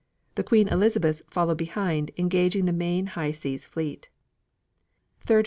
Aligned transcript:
The 0.33 0.43
Queen 0.43 0.67
Elizabeths 0.67 1.21
followed 1.29 1.59
behind 1.59 2.09
engaging 2.17 2.65
the 2.65 2.73
main 2.73 3.05
High 3.05 3.29
Seas 3.29 3.67
Fleet. 3.67 4.09
Third 5.19 5.27
Phase, 5.27 5.27
5 5.27 5.27
P. 5.27 5.33